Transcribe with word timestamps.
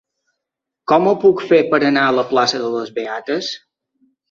Com 0.91 1.09
ho 1.09 1.13
puc 1.25 1.43
fer 1.51 1.59
per 1.75 1.81
anar 1.91 2.07
a 2.07 2.17
la 2.21 2.25
plaça 2.33 2.65
de 2.65 2.73
les 2.79 2.93
Beates? 2.99 3.55